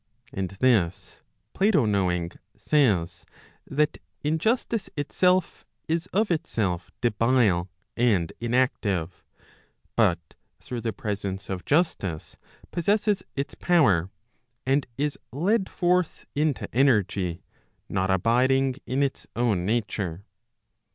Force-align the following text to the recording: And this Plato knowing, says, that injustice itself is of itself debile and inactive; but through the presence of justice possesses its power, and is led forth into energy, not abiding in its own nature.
And 0.33 0.49
this 0.49 1.21
Plato 1.53 1.85
knowing, 1.85 2.31
says, 2.57 3.23
that 3.67 3.99
injustice 4.23 4.89
itself 4.97 5.63
is 5.87 6.07
of 6.07 6.31
itself 6.31 6.89
debile 7.01 7.69
and 7.95 8.33
inactive; 8.41 9.23
but 9.95 10.33
through 10.59 10.81
the 10.81 10.91
presence 10.91 11.51
of 11.51 11.65
justice 11.65 12.35
possesses 12.71 13.21
its 13.35 13.53
power, 13.53 14.09
and 14.65 14.87
is 14.97 15.19
led 15.31 15.69
forth 15.69 16.25
into 16.33 16.67
energy, 16.75 17.43
not 17.87 18.09
abiding 18.09 18.77
in 18.87 19.03
its 19.03 19.27
own 19.35 19.67
nature. 19.67 20.25